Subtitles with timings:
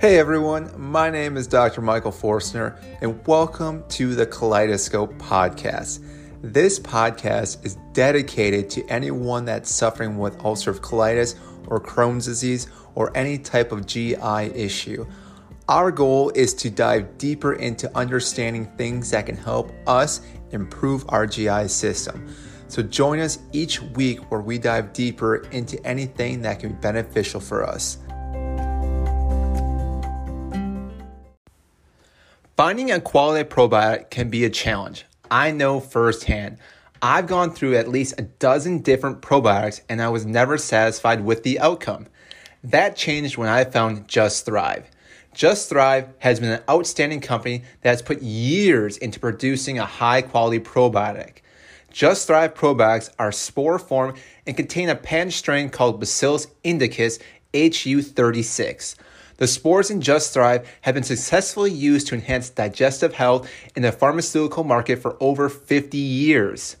[0.00, 1.82] Hey everyone, my name is Dr.
[1.82, 6.02] Michael Forstner, and welcome to the Kaleidoscope Podcast.
[6.40, 11.34] This podcast is dedicated to anyone that's suffering with ulcerative colitis
[11.66, 14.16] or Crohn's disease or any type of GI
[14.54, 15.06] issue.
[15.68, 21.26] Our goal is to dive deeper into understanding things that can help us improve our
[21.26, 22.34] GI system.
[22.68, 27.38] So join us each week where we dive deeper into anything that can be beneficial
[27.38, 27.98] for us.
[32.60, 35.06] Finding a quality probiotic can be a challenge.
[35.30, 36.58] I know firsthand.
[37.00, 41.42] I've gone through at least a dozen different probiotics and I was never satisfied with
[41.42, 42.08] the outcome.
[42.62, 44.90] That changed when I found Just Thrive.
[45.32, 50.20] Just Thrive has been an outstanding company that has put years into producing a high
[50.20, 51.38] quality probiotic.
[51.90, 54.16] Just Thrive probiotics are spore form
[54.46, 57.20] and contain a patent strain called Bacillus indicus
[57.54, 58.96] HU36.
[59.40, 63.90] The spores in Just Thrive have been successfully used to enhance digestive health in the
[63.90, 66.76] pharmaceutical market for over 50 years.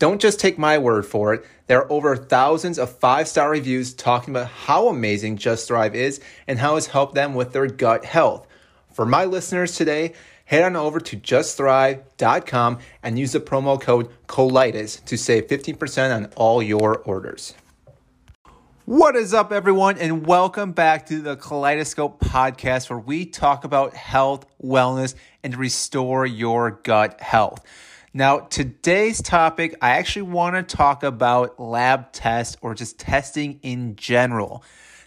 [0.00, 1.44] Don't just take my word for it.
[1.68, 6.20] There are over thousands of five star reviews talking about how amazing Just Thrive is
[6.48, 8.48] and how it's helped them with their gut health.
[8.92, 10.12] For my listeners today,
[10.46, 16.32] head on over to justthrive.com and use the promo code COLITIS to save 15% on
[16.34, 17.54] all your orders.
[18.86, 23.94] What is up, everyone, and welcome back to the Kaleidoscope podcast where we talk about
[23.94, 27.64] health, wellness, and restore your gut health.
[28.14, 33.96] Now, today's topic, I actually want to talk about lab tests or just testing in
[33.96, 34.62] general.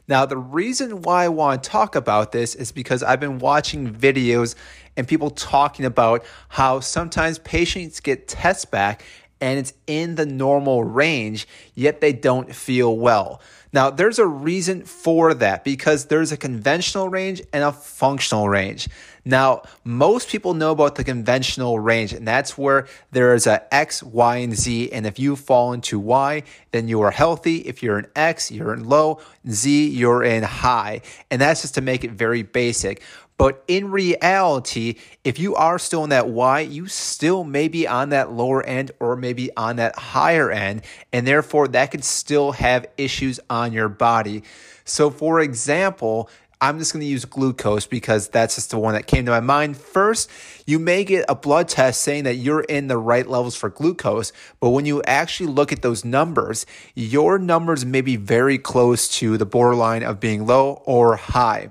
[0.10, 3.94] Now, the reason why I want to talk about this is because I've been watching
[3.96, 4.56] videos
[4.98, 9.06] and people talking about how sometimes patients get tests back
[9.42, 13.42] and it's in the normal range, yet they don't feel well.
[13.72, 18.90] Now, there's a reason for that because there's a conventional range and a functional range.
[19.26, 24.02] Now, most people know about the conventional range, and that's where there is a X,
[24.02, 24.92] Y, and Z.
[24.92, 26.42] And if you fall into Y,
[26.72, 27.58] then you are healthy.
[27.58, 29.22] If you're in X, you're in low.
[29.48, 31.02] Z, you're in high.
[31.30, 33.04] And that's just to make it very basic.
[33.40, 38.10] But in reality, if you are still in that Y, you still may be on
[38.10, 40.82] that lower end or maybe on that higher end.
[41.14, 44.44] And therefore, that could still have issues on your body.
[44.84, 46.30] So, for example,
[46.60, 49.40] I'm just going to use glucose because that's just the one that came to my
[49.40, 49.78] mind.
[49.78, 50.30] First,
[50.66, 54.34] you may get a blood test saying that you're in the right levels for glucose,
[54.60, 59.38] but when you actually look at those numbers, your numbers may be very close to
[59.38, 61.70] the borderline of being low or high.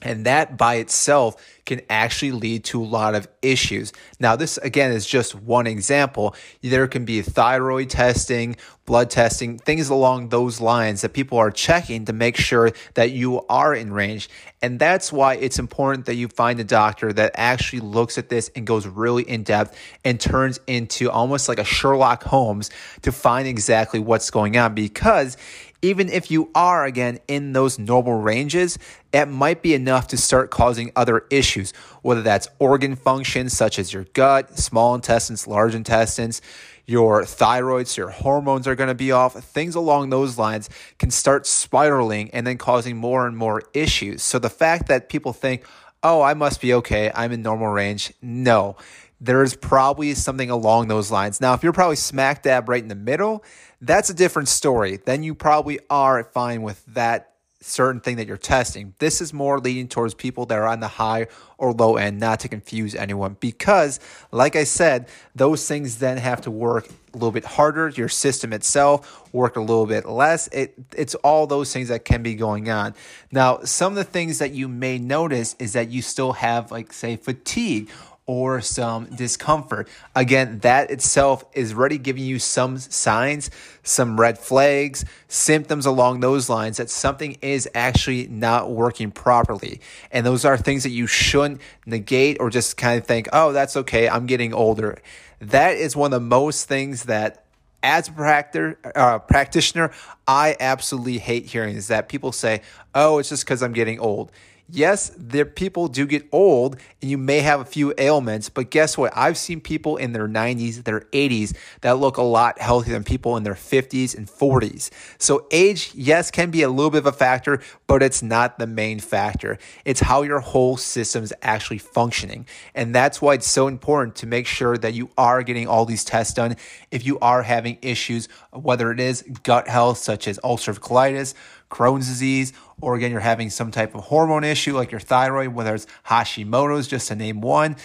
[0.00, 3.92] And that by itself can actually lead to a lot of issues.
[4.20, 6.36] Now, this again is just one example.
[6.62, 12.04] There can be thyroid testing, blood testing, things along those lines that people are checking
[12.06, 14.30] to make sure that you are in range.
[14.62, 18.50] And that's why it's important that you find a doctor that actually looks at this
[18.56, 22.70] and goes really in depth and turns into almost like a Sherlock Holmes
[23.02, 25.36] to find exactly what's going on because
[25.82, 28.78] even if you are again in those normal ranges,
[29.12, 31.72] it might be enough to start causing other issues,
[32.02, 36.42] whether that's organ function such as your gut, small intestines, large intestines,
[36.86, 39.34] your thyroid, so your hormones are going to be off.
[39.34, 44.22] Things along those lines can start spiraling and then causing more and more issues.
[44.22, 45.64] So the fact that people think,
[46.02, 48.76] oh, I must be okay, I'm in normal range, no
[49.20, 51.40] there's probably something along those lines.
[51.40, 53.44] Now, if you're probably smack dab right in the middle,
[53.80, 54.98] that's a different story.
[55.04, 57.28] Then you probably are fine with that
[57.60, 58.94] certain thing that you're testing.
[58.98, 62.40] This is more leading towards people that are on the high or low end, not
[62.40, 63.36] to confuse anyone.
[63.40, 63.98] Because,
[64.30, 67.88] like I said, those things then have to work a little bit harder.
[67.88, 70.46] Your system itself work a little bit less.
[70.48, 72.94] It it's all those things that can be going on.
[73.32, 76.92] Now, some of the things that you may notice is that you still have like
[76.92, 77.90] say fatigue
[78.28, 79.88] or some discomfort.
[80.14, 83.50] Again, that itself is already giving you some signs,
[83.82, 89.80] some red flags, symptoms along those lines that something is actually not working properly.
[90.12, 93.78] And those are things that you shouldn't negate or just kind of think, oh, that's
[93.78, 94.98] okay, I'm getting older.
[95.40, 97.46] That is one of the most things that
[97.82, 99.90] as a uh, practitioner,
[100.26, 102.60] I absolutely hate hearing is that people say,
[102.94, 104.30] oh, it's just because I'm getting old
[104.70, 108.98] yes, there people do get old and you may have a few ailments, but guess
[108.98, 109.12] what?
[109.16, 113.36] I've seen people in their 90s, their 80s that look a lot healthier than people
[113.36, 114.90] in their 50s and 40s.
[115.18, 118.66] So age, yes, can be a little bit of a factor, but it's not the
[118.66, 119.58] main factor.
[119.84, 122.46] It's how your whole system is actually functioning.
[122.74, 126.04] And that's why it's so important to make sure that you are getting all these
[126.04, 126.56] tests done
[126.90, 131.34] if you are having issues, whether it is gut health such as ulcerative colitis,
[131.70, 135.74] Crohn's disease, or again, you're having some type of hormone issue like your thyroid, whether
[135.74, 137.76] it's Hashimoto's, just to name one,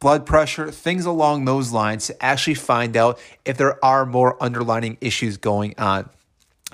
[0.00, 4.96] blood pressure, things along those lines to actually find out if there are more underlying
[5.00, 6.08] issues going on.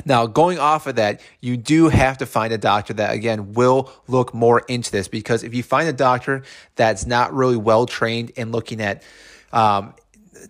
[0.04, 3.90] Now, going off of that, you do have to find a doctor that, again, will
[4.06, 6.42] look more into this because if you find a doctor
[6.74, 9.02] that's not really well trained in looking at
[9.52, 9.94] um,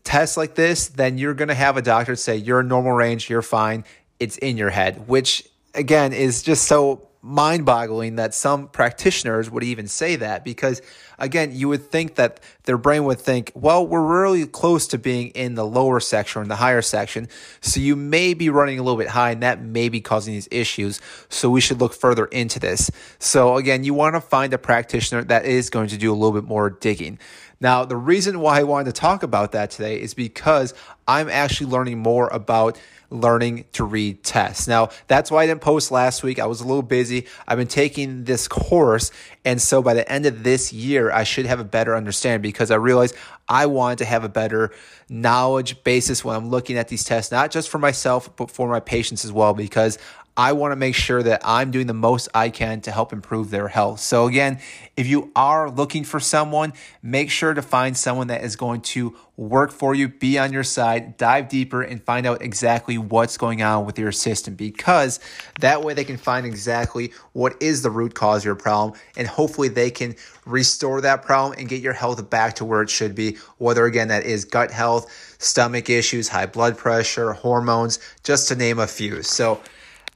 [0.03, 3.31] tests like this, then you're going to have a doctor say, you're in normal range,
[3.31, 3.85] you're fine,
[4.19, 9.65] it's in your head, which, again, is just so mind boggling that some practitioners would
[9.65, 10.81] even say that because,
[11.19, 15.29] again, you would think that their brain would think, well, we're really close to being
[15.31, 17.29] in the lower section or in the higher section.
[17.61, 20.49] So you may be running a little bit high and that may be causing these
[20.53, 21.01] issues.
[21.29, 22.93] So we should look further into this.
[23.19, 26.33] So, again, you want to find a practitioner that is going to do a little
[26.33, 27.19] bit more digging.
[27.61, 30.75] Now, the reason why I wanted to talk about that today is because
[31.09, 34.67] I'm actually learning more about learning to read tests.
[34.67, 36.39] Now, that's why I didn't post last week.
[36.39, 37.27] I was a little busy.
[37.47, 39.11] I've been taking this course.
[39.45, 42.71] And so by the end of this year, I should have a better understanding because
[42.71, 43.15] I realized
[43.49, 44.73] I wanted to have a better
[45.09, 48.81] knowledge basis when I'm looking at these tests, not just for myself, but for my
[48.81, 49.99] patients as well, because
[50.37, 53.51] I want to make sure that I'm doing the most I can to help improve
[53.51, 54.01] their health.
[54.01, 54.59] So, again,
[54.97, 59.17] if you are looking for someone, make sure to find someone that is going to
[59.37, 63.63] work for you, be on your side, dive deeper, and find out exactly what's going
[63.63, 65.21] on with your system because
[65.61, 69.29] that way they can find exactly what is the root cause of your problem and
[69.29, 70.15] hopefully they can
[70.47, 74.09] restore that problem and get your health back to where it should be, whether again
[74.09, 79.23] that is gut health, stomach issues, high blood pressure, hormones, just to name a few.
[79.23, 79.61] So,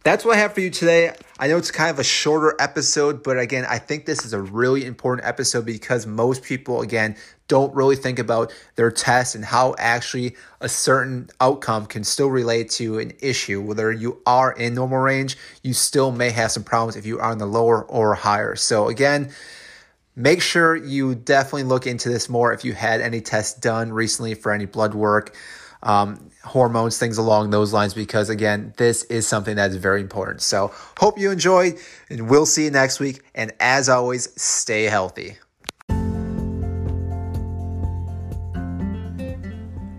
[0.03, 1.15] that's what I have for you today.
[1.39, 4.41] I know it's kind of a shorter episode, but again, I think this is a
[4.41, 7.17] really important episode because most people, again,
[7.49, 12.71] don't really think about their test and how actually a certain outcome can still relate
[12.71, 13.61] to an issue.
[13.61, 17.33] Whether you are in normal range, you still may have some problems if you are
[17.33, 18.57] in the lower or higher.
[18.57, 19.31] So, again,
[20.17, 24.35] make sure you definitely look into this more if you had any tests done recently
[24.35, 25.35] for any blood work
[25.83, 30.43] um, hormones, things along those lines, because again, this is something that is very important.
[30.43, 31.79] So, hope you enjoyed,
[32.09, 33.23] and we'll see you next week.
[33.35, 35.37] And as always, stay healthy.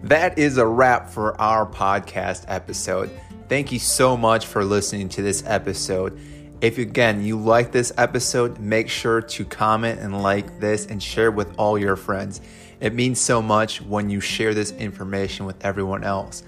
[0.03, 3.09] That is a wrap for our podcast episode.
[3.47, 6.19] Thank you so much for listening to this episode.
[6.61, 11.31] If again you like this episode, make sure to comment and like this and share
[11.31, 12.41] with all your friends.
[12.81, 16.43] It means so much when you share this information with everyone else.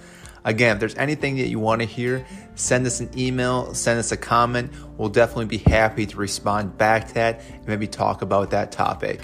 [0.46, 2.26] Again, if there's anything that you want to hear,
[2.56, 4.74] send us an email, send us a comment.
[4.98, 9.22] We'll definitely be happy to respond back to that and maybe talk about that topic.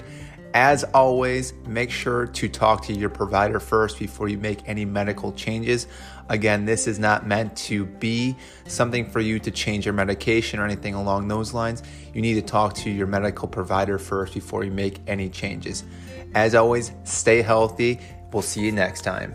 [0.54, 5.32] As always, make sure to talk to your provider first before you make any medical
[5.32, 5.86] changes.
[6.28, 8.36] Again, this is not meant to be
[8.66, 11.82] something for you to change your medication or anything along those lines.
[12.14, 15.84] You need to talk to your medical provider first before you make any changes.
[16.34, 18.00] As always, stay healthy.
[18.32, 19.34] We'll see you next time.